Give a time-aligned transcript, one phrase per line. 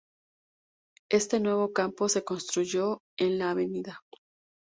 [1.11, 3.59] Este nuevo campo se construyó en la Av.